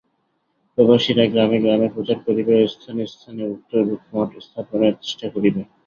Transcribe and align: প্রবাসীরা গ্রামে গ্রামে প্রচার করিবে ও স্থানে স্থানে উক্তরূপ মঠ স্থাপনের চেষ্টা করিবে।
প্রবাসীরা 0.73 1.25
গ্রামে 1.31 1.57
গ্রামে 1.63 1.87
প্রচার 1.95 2.17
করিবে 2.25 2.53
ও 2.57 2.73
স্থানে 2.75 3.03
স্থানে 3.13 3.41
উক্তরূপ 3.53 4.01
মঠ 4.13 4.29
স্থাপনের 4.45 4.93
চেষ্টা 5.01 5.27
করিবে। 5.35 5.61